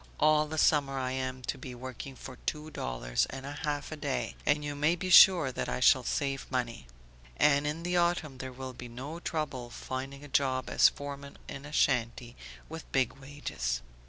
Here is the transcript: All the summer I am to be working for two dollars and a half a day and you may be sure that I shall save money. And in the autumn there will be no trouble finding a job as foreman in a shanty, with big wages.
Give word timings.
All 0.19 0.47
the 0.47 0.57
summer 0.57 0.97
I 0.97 1.11
am 1.11 1.43
to 1.43 1.59
be 1.59 1.75
working 1.75 2.15
for 2.15 2.37
two 2.47 2.71
dollars 2.71 3.27
and 3.29 3.45
a 3.45 3.51
half 3.63 3.91
a 3.91 3.95
day 3.95 4.35
and 4.47 4.65
you 4.65 4.73
may 4.75 4.95
be 4.95 5.11
sure 5.11 5.51
that 5.51 5.69
I 5.69 5.79
shall 5.79 6.03
save 6.03 6.49
money. 6.49 6.87
And 7.37 7.67
in 7.67 7.83
the 7.83 7.97
autumn 7.97 8.39
there 8.39 8.51
will 8.51 8.73
be 8.73 8.87
no 8.87 9.19
trouble 9.19 9.69
finding 9.69 10.23
a 10.23 10.27
job 10.27 10.71
as 10.71 10.89
foreman 10.89 11.37
in 11.47 11.65
a 11.67 11.71
shanty, 11.71 12.35
with 12.67 12.91
big 12.91 13.13
wages. 13.17 13.83